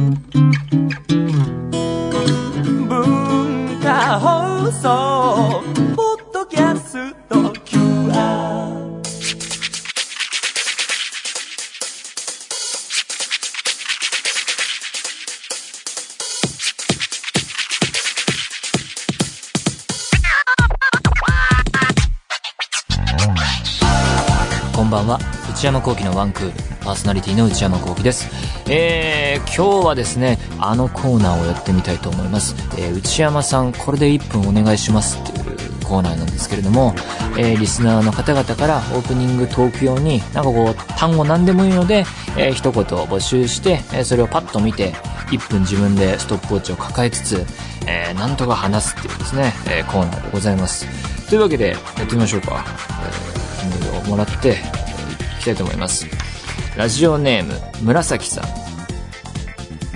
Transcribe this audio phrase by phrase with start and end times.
[0.00, 0.16] 文
[3.82, 5.62] 化放送
[5.94, 7.34] ポッドキャスト
[7.66, 8.80] QR
[24.74, 25.18] こんばんは。
[25.50, 26.52] 内山聖輝のワンクール。
[26.80, 28.49] パーソナリティの内山聖輝です。
[28.72, 35.18] えー、今日はですねあのコーナーをやってみたいと思います、えー内山さんこれで1分お願いします。
[35.18, 36.94] っていうコーナーなんですけれども、
[37.36, 42.04] えーリスナーの方々からオープニングトーク用になんかこう単語何でもいいので、
[42.38, 44.92] えー一言募集して、えーそれをパッと見て
[45.32, 47.44] 1分自分でストップウォッチを抱えつつ、
[47.88, 50.86] えーなんとか話すっていうですね、えーコーナーでございます。
[51.28, 52.64] というわけでやってみましょうか、
[53.02, 54.54] えー、をもらって、い
[55.40, 56.06] きたいと思います。
[56.76, 58.69] ラジオネーム紫さん。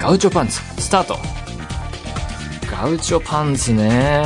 [0.05, 0.61] ガウチョパンツ。
[0.83, 1.17] スタート。
[2.71, 4.23] ガウチョパンツね。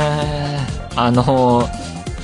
[0.93, 1.69] あの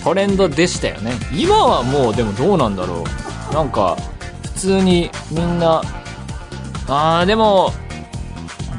[0.04, 1.14] トレンドでしたよね。
[1.34, 3.06] 今はもうでもどうなんだろ
[3.50, 3.54] う。
[3.54, 3.96] なんか
[4.44, 5.82] 普通にみんな
[6.90, 7.72] あーでも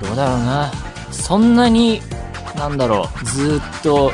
[0.04, 0.70] どうだろうな。
[1.10, 2.02] そんなに
[2.54, 3.24] なんだろう。
[3.24, 4.12] ずっと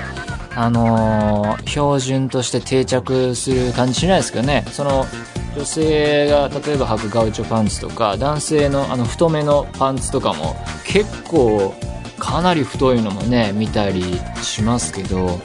[0.54, 4.64] あのー標準として定着する感じしないですけどね。
[4.70, 5.06] その
[5.54, 11.74] 女性が例えば履くガウチョパンツとか男性のあの太めのパンツとかも結構
[12.18, 14.02] かなり太いのもね見たり
[14.42, 15.40] しますけど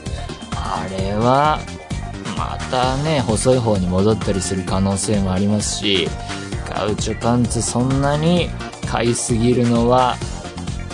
[0.55, 1.59] あれは
[2.37, 6.07] またね細い方に戻ったりする可能性もありますし
[6.69, 8.49] ガウチョパンツそんなに
[8.89, 10.15] 買いすぎるのは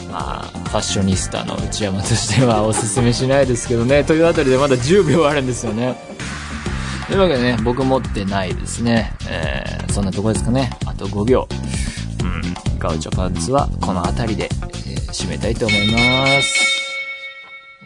[0.09, 4.03] まあファッショニスタの内山としてはおすすめしないですけどね。
[4.03, 5.95] というあたりでまだ10秒あるんですよね。
[7.07, 11.47] というわけでね僕持ってないですねえー、そんなとこですかねあと5秒
[12.23, 16.73] うんガウチョパンツはこの辺りで、えー締めたいと思います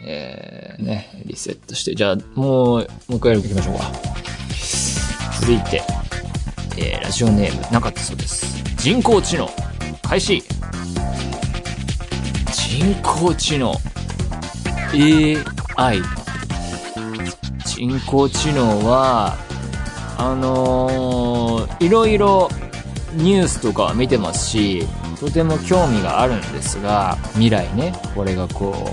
[0.02, 3.92] えー、ね、リセットして、じゃあ、もう、もう一回やりましょうか。
[5.40, 5.82] 続いて、
[6.78, 8.62] えー、ラジオネーム、なかったそうです。
[8.76, 9.50] 人工知能、
[10.02, 10.42] 開始。
[12.52, 13.74] 人工知能、
[15.76, 16.17] AI。
[17.78, 19.36] 人工知能は、
[20.18, 22.48] あのー、いろいろ
[23.14, 24.84] ニュースとかは見てますし、
[25.20, 28.92] とても興味があるんですが、未来ね、これがこ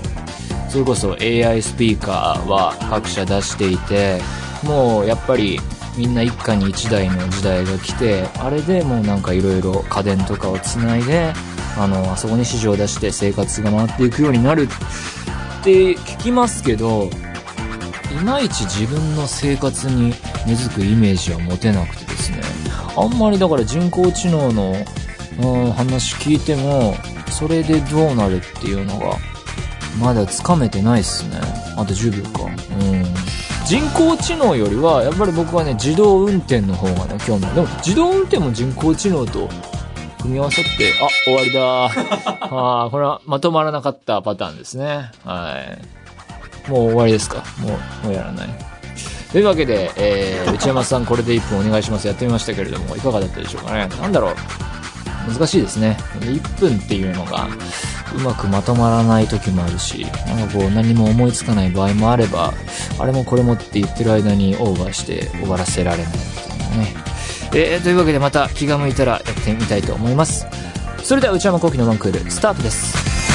[0.68, 4.20] う、それこそ AI スピーカーは各社出していて、
[4.62, 5.58] もうやっぱり
[5.96, 11.32] みんな一家に一台の時代が来て、あれでもうなんかいろいろ家電とかをつないで、
[11.76, 14.68] あの、あそこに市場を出して生活が回っていくようになる
[15.60, 17.10] って聞きますけど、
[18.20, 20.14] いまいち自分の生活に
[20.46, 22.40] 根付くイメージは持てなくてですね。
[22.96, 24.74] あんまりだから人工知能の、
[25.40, 26.94] うん、話聞いても、
[27.30, 29.16] それでどうなるっていうのが、
[30.00, 31.36] まだつかめてないっすね。
[31.76, 32.44] あと10秒か。
[32.44, 33.04] うん。
[33.66, 37.46] 人工知能よりは、やっぱり僕はね、自動運転の方がね、興味。
[37.54, 39.48] でも、自動運転も人工知能と
[40.20, 41.84] 組み合わさって、あ、終わりだ。
[42.48, 45.10] ああ、これはまとまらなかったパターンですね。
[45.24, 46.05] はい。
[46.68, 47.44] もう終わりですか？
[47.58, 48.48] もう、もうやらない。
[49.32, 52.06] というわけで、えー、内山さんこれで1分お願いします。
[52.06, 53.86] やってみましたけれども、いかがだったでしょうかね？
[54.00, 54.34] なんだろう。
[55.32, 55.96] 難しいですね。
[56.20, 57.48] 1分っていうのが、
[58.14, 62.54] うまくまとまらない時もあるし、なんかこう何も思いつかない場合もあれば、
[62.98, 66.94] あれもこれもって言ってる間にオーバーして終わらせられないみたいなね。
[67.54, 70.46] えー、というわけでまた気が向いたらやってみたいと思います。
[71.02, 73.25] それでは内山聖輝のワンクール、スタートです。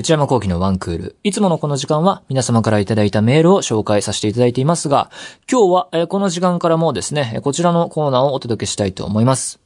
[0.00, 1.16] 内山聖輝のワンクール。
[1.24, 5.10] いつものこの時間は皆様からいただいたメールを紹介させていただいていますが、
[5.46, 9.60] 今日は、えこの時間からもですね、こちらのコーナーをお届けしたいと思います。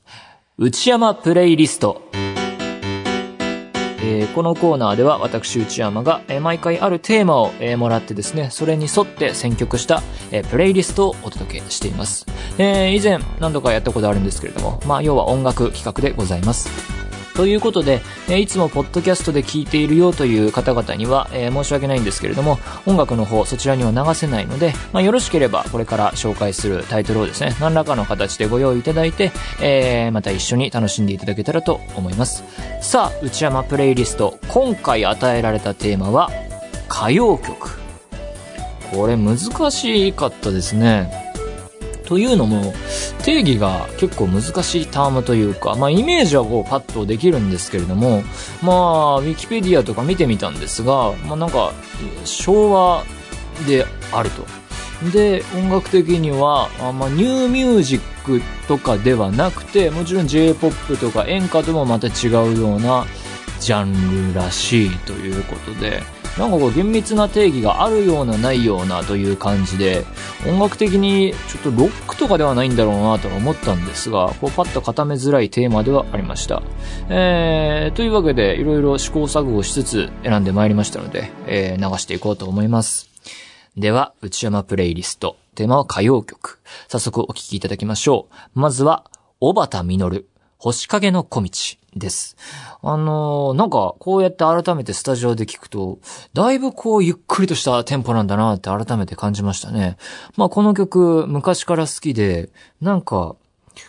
[0.58, 2.02] 内山プレイリスト。
[4.02, 10.02] えーこのコーナーでは私内山が、えー毎回あるテーマを、えもらってですね、それに沿って選曲した、
[10.32, 12.26] えプレイリストをお届けしています。
[12.58, 17.03] え以前何度かやったことあるんですけれども、まあ要は音楽企画でございます。
[17.34, 32.44] ということで、えいつもポッドキャストで聞いているよという方々には、え申し訳ないんですけれども、音楽の方そちらには流せないので、まあ、よろしければこれから紹介するタイトルをですね、何らかの形でご用意いただいて、えーまた一緒に楽しんでいただけたらと思います。
[32.80, 36.30] さあ、内山プレイリスト、今回与えられたテーマは、
[36.88, 37.70] 歌謡曲。
[38.92, 39.38] これ難
[39.72, 41.23] しかったですね。
[42.04, 42.74] というのも、
[43.22, 48.22] 定義が結構難しいタームというか、まあイメージはこうパッとできるんですけれども、
[48.62, 51.72] まあ、ウィキペディアとか見てみたんですが、まあなんか、
[52.24, 53.04] 昭和
[53.66, 54.44] であると。
[55.12, 63.06] で、音楽的には、あまあ、ニューミュージックとかではなくて、もちろん J-POP とか演歌ともまた違うような
[63.60, 66.02] ジャンルらしいということで、
[66.38, 70.04] なんかこう厳密な定義があるようなないようなという感じで、
[70.46, 76.62] 音楽的にちょっとロックとかではないんだろうなと思ったんですが、こうパッと固めづらいテーマではありました。
[77.08, 83.10] えー、というわけでいろいろ試行錯誤しつつ選んでまいりましたので、えー、流していこうと思います。
[83.76, 85.36] では、内山プレイリスト。
[85.56, 86.60] テーマは歌謡曲。
[86.88, 88.60] 早速お聴きいただきましょう。
[88.60, 89.04] まずは、
[89.40, 90.24] 小畑実、
[90.58, 91.50] 星影の小道。
[91.96, 92.36] です。
[92.82, 95.98] あのー、なんか、こうやって改めてスタジオで聞くと、
[96.32, 99.96] だいぶこう、ゆっくりとしたテンポなんだなって改めて感じましたね。
[100.36, 102.50] まあ、この曲、昔から好きで、
[102.80, 103.36] なんか、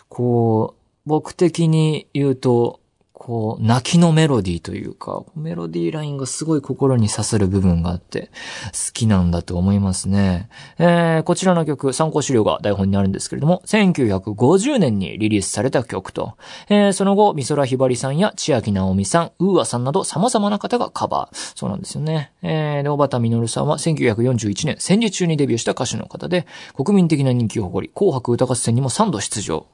[0.08, 2.80] こう、僕的に言うと、
[3.26, 8.30] こう、泣きのメロディーというか、メロディーラインがすごい心に刺さる部分があって、
[8.66, 10.48] 好きなんだと思いますね。
[10.78, 16.36] えー、こちらの曲、参考資料が台本にあるんですけれども、1950年にリリースされた曲と、
[16.68, 21.36] えー、その後、美空ひばりさんや千秋直美さん、ウーアさんなど様々な方がカバー。
[21.56, 22.30] そうなんですよね。
[22.42, 26.46] えー、で、小畑実さんは1941年、戦時中にデビューした歌手の方で、
[26.76, 29.66] 国民的な人気を誇り、紅白歌合戦にも3度出場。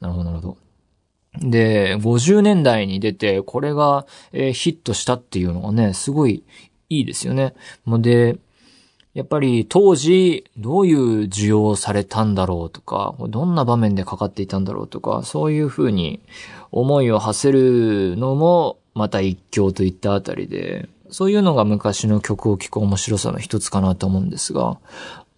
[0.00, 0.63] なるほど、なるほど。
[1.40, 6.44] で、50年代に出て、これが、えー、ヒットしたっていうのがね、すごい
[6.88, 7.54] いいですよね。
[7.84, 8.38] もうで、
[9.14, 16.20] やっぱり当時どういう需要をされたんだろうとか、どんな場面でかかっていたんだろうとか、そういう風に
[16.72, 24.78] 思いを馳せるのもまた一興といったあたりで、そういうのが昔の曲を聴く面白さの一つかなと思うんですが、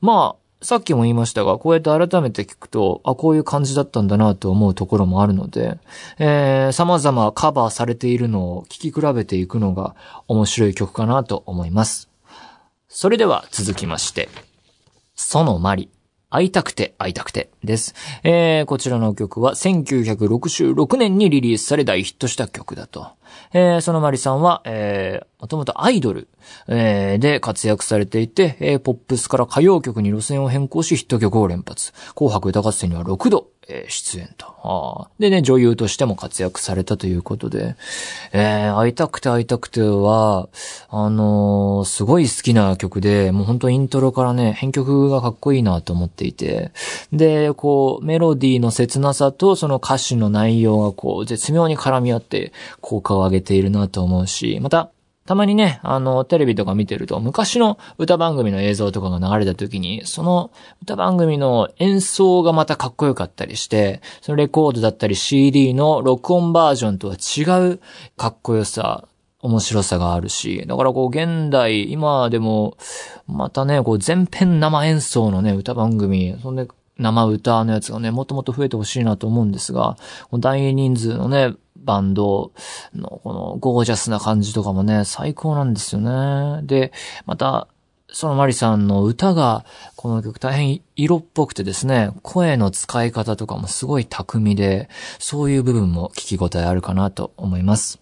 [0.01, 5.79] まあ、さっきも言いましたが、こうやって改めて聞くと、あ、こういう感じだったんだなと思うところもあるので、
[6.19, 9.95] えー、様々カバーされているのを聞き比べていくのが
[10.27, 12.09] 面白い曲かなと思います。
[12.89, 14.29] それでは続きまして、
[15.15, 15.89] そのまり。
[16.29, 17.95] 会いたくて会いたくてです。
[18.25, 23.09] えー、こちらの曲は1966年にリリースされ大ヒットした曲だと。
[23.53, 26.29] えー、そのまりさんは、えー、もともとアイドル、
[26.69, 31.93] えー、で活躍されていて、えー、ポップスから歌謡曲に路線を変更しヒット曲を連発。
[32.15, 35.09] 紅白歌合戦には6度、え、出演と。
[35.19, 37.75] でね、女優としても活躍されたということで、
[38.33, 40.49] えー、会いたくて会いたくては、
[40.89, 46.71] あのー、すごい好きな曲で、もう本当イントロからね、編曲がかっこいいなと思っていて、
[47.13, 54.91] で、こう、メロディーの切なさとその歌詞の内容がこう、絶妙に絡み合って、効果を上げているなと思うし、また、
[55.27, 60.53] たまにね、あの、テレビとか見てると、昔の歌番組の映像とかが流れた時に、その
[60.83, 67.43] 歌番組の演奏がまたかっこよかったりして、そのレコードだったり CD の録音バージョンとは違
[67.73, 67.81] う
[68.17, 69.09] かっこよさ、
[69.43, 72.77] 面白さがあるし、だからこう現代、今でも、
[73.27, 76.67] またね、こう全編生演奏のね、歌番組、そんで
[76.99, 79.97] 生歌のやつがね、もっともっと増えてほしいなと思うんですが、
[80.31, 82.53] 大人数のね、バンド
[82.95, 86.63] のこのゴージャスな感じとかもね、最高なんですよね。
[86.67, 86.93] で、
[87.27, 87.69] また、
[88.13, 89.65] そのマリさんの歌が、
[89.95, 94.89] この曲大変色っぽくてですね、声の使い方とかもすごい巧みで、
[95.19, 98.01] そういう部分も聞き応えあるかなと思います。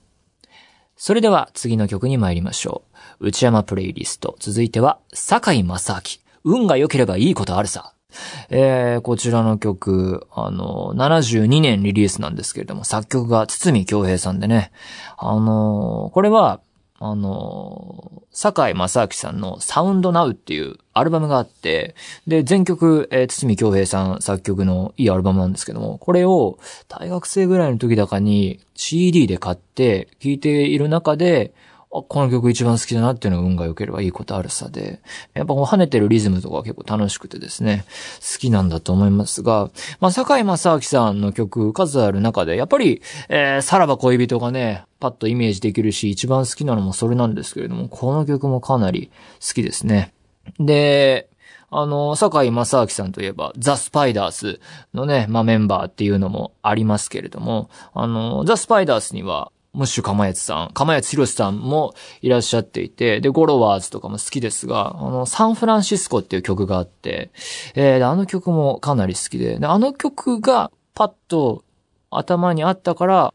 [0.97, 2.83] それでは次の曲に参りましょ
[3.21, 3.29] う。
[3.29, 4.37] 内山プレイリスト。
[4.39, 6.01] 続いては、坂井正明。
[6.45, 7.94] 運が良ければいいことあるさ。
[8.51, 14.73] えー、こちらの曲、あの、72年リリースなんですけれども、作曲が堤京平さんでね、
[15.17, 16.61] あの、これは、
[17.01, 21.95] あの、坂井正明さんのサウンドナウっていうアルバムがあって、
[22.27, 31.53] で、全曲、えー、堤京平さん作曲のいいアルバムなんですけども、これを大学生ぐらいの時だかに CD で買って聴いている中で、
[32.03, 35.01] この曲一番好きだなっていうのが運が良ければいいことあるさで、
[35.33, 37.85] やっぱこう跳ねてるリズムとか結構楽しくてですね、
[38.21, 39.71] 好きなんだと思いますが、
[40.01, 49.11] まあ、坂井正明さんの曲数ある中で、やっぱり、えー、さらば恋人がね、パッとイメージできるし、一番好きなのもそれなんですけれども、この曲もかなり
[49.41, 50.13] 好きですね。
[50.59, 51.29] で、
[51.77, 54.61] あの、坂井正明さんといえば、ザ・スパイダース
[54.95, 67.31] のね、まあ、メンバーっていうのもありますけれども、あの、ザ・スパイダースには、ムッシュかまやつさん、かまやつひろしさんもいらっしゃっていて、で、ゴロワーズとかも好きですが、あの、サンフランシスコっていう曲があって、
[67.75, 71.65] えー、あの曲もかなり好きで、で、あの曲がパッと
[72.11, 73.35] 頭にあったから、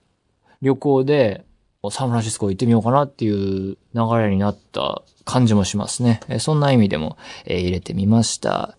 [0.62, 1.46] 旅行で
[1.92, 3.78] サンフランシスコ行ってみようかなっていう流
[4.18, 6.20] れになった感じもしますね。
[6.40, 8.78] そんな意味でも、えー、入れてみました。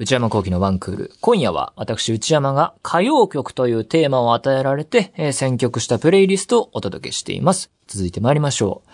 [0.00, 1.12] 内山幸喜のワンクール。
[1.20, 7.72] 今夜は私内山が歌謡曲というテーマを与えられて、えー、選曲したプレイリストをお届けしています。
[7.88, 8.90] 続いて参りましょう。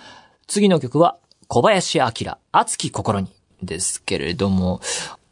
[0.46, 2.06] 次の曲は小林明、
[2.52, 3.28] 熱き心に
[3.62, 4.80] ですけれども、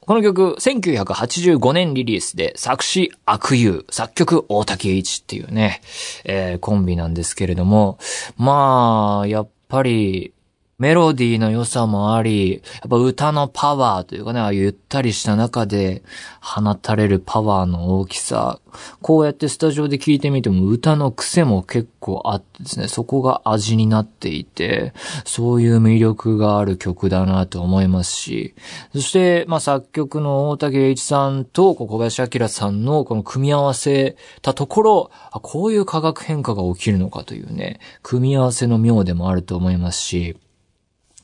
[0.00, 5.81] この曲、1985年リリースで、作詞悪友、作曲大竹一っていうね、
[6.25, 7.99] えー、コンビなんですけれども、
[8.37, 10.35] まあ、やっぱり、
[10.79, 16.02] メロディーの良さもあり、やっぱ歌のパワーというかね、ああゆったりした中で
[16.41, 18.59] 放たれるパワーの大きさ。
[19.00, 24.93] こうやってスタジオで聴いてみても歌の癖も結構あってですね、そこが味になっていて、
[25.25, 28.55] そういう魅力がある曲だなと思いますし、
[28.93, 40.37] そして、まあ作曲の大竹栄一さんと小林明さんのこの組み合わせたところ、こういう化学変化が起きるのかというね、組み合わせの妙でもあると思いますし、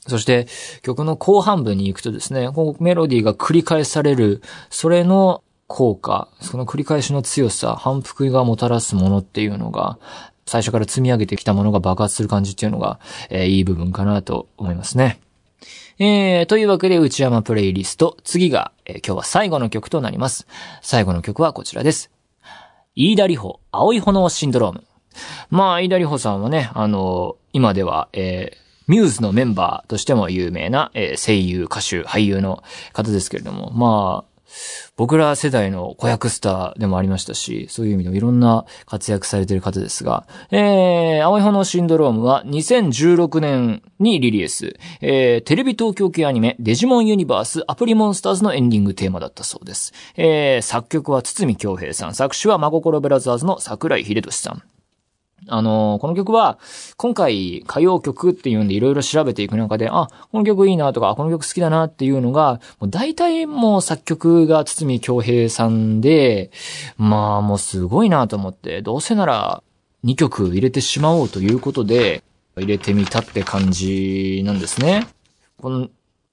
[0.08, 0.48] そして
[0.82, 9.98] 曲の後半部に行くとですね、こうメロディーが繰り返される、それの効果、その繰り返しの強さ、反復がもたらすものっていうのが、
[10.46, 12.98] 最初から積み上げてきたものが爆発する感じっていうのが、
[13.28, 15.20] えー、いい部分かなと思いますね。
[15.98, 20.46] えー、というわけで内山プレイリスト、次が、えー、今日は最後の曲となります。
[20.80, 22.10] 最後の曲はこちらです。
[22.94, 24.84] 飯田里穂、青い炎シンドローム。
[25.50, 34.38] まあ、飯田里穂さんはね、あのー、今では、えー、ミューズのメンバーとしても有名な、えー、声優、歌手、俳優の方ですけれども、まあ、
[34.96, 49.92] 僕ら世代の子役スターでもありましたし、そういう意味でもいろんな活躍されている方ですが、えー、青い炎シンドロームは2016年にリリース、えー、テレビ東京系アニメデジモンユニバースアプリモンスターズのエンディングテーマだったそうです。
[50.16, 54.62] えー、作曲は堤京平さん、作詞は真心ブラザーズの桜井秀俊さん。
[55.48, 56.58] あの、この曲は、
[56.96, 66.50] 今回歌謡曲っていうんでいろいろ調べていく中で、あ、この曲いいなとか、この曲好きだなっていうのが、もう大体もう作曲が堤京平さんで、
[66.96, 69.62] まあもうすごいなと思って、どうせなら
[70.04, 72.22] 2曲入れてしまおうということで、
[72.56, 75.06] 入れてみたって感じなんですね。
[75.60, 75.88] この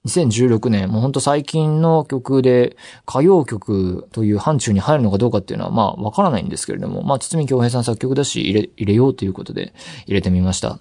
[0.06, 2.76] 2016年、もうほんと最近の曲で、
[3.08, 9.74] 歌謡曲という範疇に入るのかどうかっていうのは、まあ、わからないんですけれども、まあ、堤京平さん作曲だし、入れ、入れようということで、
[10.06, 10.78] 入れてみました。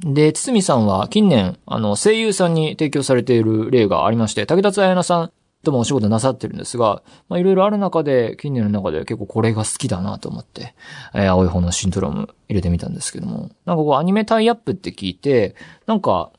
[0.00, 10.74] で、堤さんは近年、あの、声優さんに提供されている例がありまして、竹田彩奈さんともお仕事なさってるんですが、まあ、いろいろある中で、近年の中で結構これが好きだなと思って、
[11.14, 15.54] えー、青い方のシントローム入れてみたんですけども、なんかこうアニメタイアップって聞いて、
[15.86, 16.30] なんか、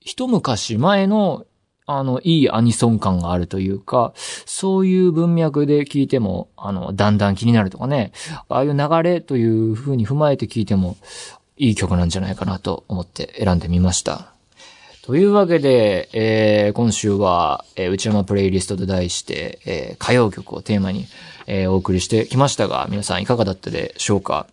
[0.00, 1.44] 一昔前の、
[1.86, 4.12] あの、いいアニソン感があるというか、
[4.46, 8.12] そういう文脈で聞いても、あの、だんだん気になるとかね、
[8.48, 10.96] ああいう流れという風に踏まえて聞いても、
[11.56, 14.32] いい曲なんじゃないかなと思って選んでみました。
[15.02, 21.06] というわけで、えー、今週は、えー、内山プレイリストと題して、えー、歌謡曲をテーマに、
[21.46, 24.46] えー、お送りしてきましたが、皆さんいかがだったでしょうか？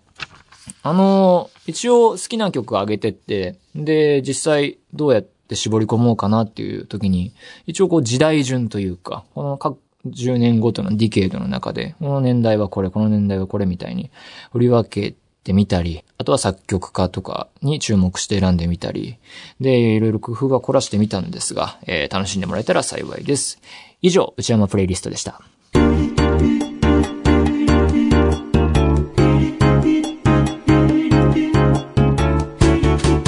[0.84, 7.34] あのー、一応好きな曲あげてって、で、実際どうやってって絞り込もうかなっていう時に、
[7.66, 14.12] 一応こう時代順というか、この各10年ごとのディケードの中で、この年代はこれ、この年代はこれみたいに
[14.52, 19.18] 振り分けてみたり、あとは作曲家とかに注目して選んでみたり、
[19.62, 23.62] で、いろいろ工夫が凝らしてみたんですが、えー、楽しんでもらえたら幸いです。
[24.02, 25.42] 以上、内山プレイリストでした。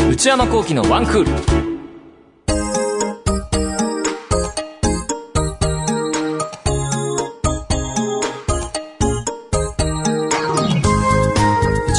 [0.09, 1.68] 内山幸喜のワンクール。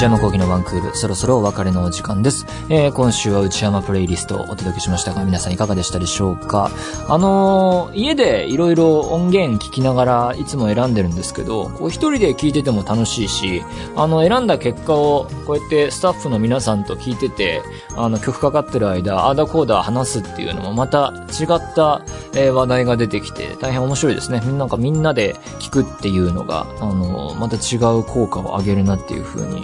[0.01, 2.47] 内山講義のワンクール、そろそろお別れのお時間です。
[2.71, 6.71] えー、今週は内山プレイリストをお届けしましたが、皆さんいかがでしたでしょうか？
[7.07, 13.63] あのー、家でいろいろ音源聞きながらいつも選んでるんですけど、こう一人で聞いてても楽しいし、
[13.95, 17.61] あの、選んだ結果をこうやってスタッフの皆さんと聞いてて、
[17.95, 22.01] あの、曲かかってる間、あーだこーだ話すっていうのもまた違った、
[22.33, 24.41] えー、話題が出てきて、大変面白いですね。
[24.41, 29.63] なんかみんなで聞くっていうのが、あのー、また違う効果を上げるなっていう風に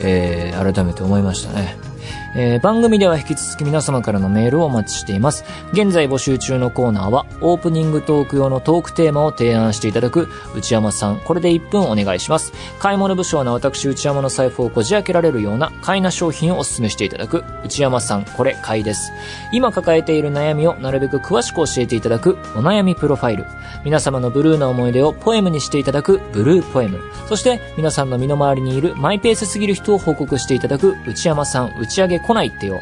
[0.00, 1.93] えー、改めて思いましたね。
[2.36, 5.44] えー、番組では引き続き皆様からのメールをお待ちしています。
[5.72, 12.52] 現在募集中のコーナーは、オープニングトーク用のトークテーマを提案していただく、内山さん、これで1分お願いします。
[12.80, 19.12] 買い物不詳な私内山の財布をこじ開けられるような買いな商品をお勧めしていただく、内山さん、これ買いです。
[19.52, 23.46] 今抱えている悩みをなるべく詳しく教えていただく、お悩みプロファイル。
[23.84, 26.98] 皆様のブルーな思い出をポエムにしていただく、ブルーポエム。
[27.28, 32.80] そして、皆さんの身の回りにいるマイペースすぎる人を報告していただく、内山さん、打ち上げ来ないってよ。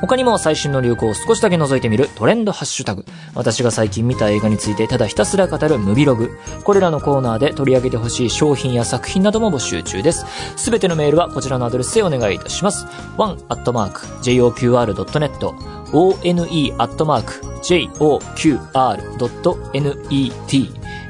[0.00, 3.04] 他にも最新の流行を少しだけ覗いてみるトレンドハッシュタグ。
[3.34, 6.38] 私が最近見た映画についてただひたすら語るムビログ。
[6.64, 10.24] これらのコーナーで取り上げてほしい商品や作品なども募集中です。
[10.56, 12.86] すべてのメールはこちらのアドレスへお願いいたします。
[13.16, 13.48] one.joqr.net
[15.92, 16.38] one.joqr.net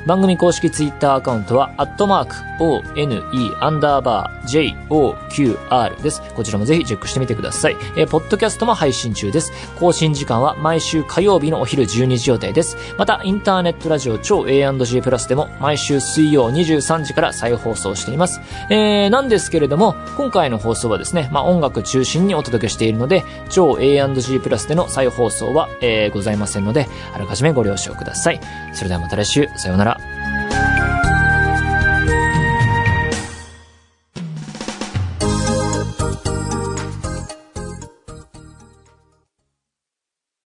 [0.07, 3.23] 番組公式ツイッターアカウントは、アットマーク、one,
[3.61, 6.23] アンダーバー、joqr です。
[6.35, 7.77] こちらもぜひチェックしてみてください。
[7.97, 9.53] えー、ポッドキャストも配信中です。
[9.79, 12.77] 更新時間は毎週火曜日のお昼12時予定です。
[12.97, 18.41] また、インターネットラジオ超 A&G プラスでも毎週水曜23時から再放送しています。
[18.71, 28.41] えー、なんですけれども、今回の放送はですね、まあ音楽中心にお届けしているので、超 A&G プラスでの再放送は、えー、ございませんので、あらかじめご了承ください。
[28.73, 30.08] それではまた来週、さようなら。